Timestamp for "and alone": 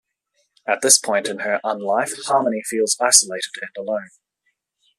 3.61-4.09